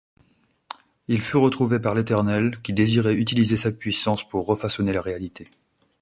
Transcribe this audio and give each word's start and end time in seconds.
Il 1.07 1.21
fut 1.21 1.37
retrouvé 1.37 1.79
par 1.79 1.93
l’Éternel 1.93 2.59
qui 2.63 2.73
désirait 2.73 3.13
utiliser 3.13 3.55
sa 3.55 3.71
puissance 3.71 4.27
pour 4.27 4.47
refaçonner 4.47 4.93
la 4.93 5.01
réalité. 5.03 5.47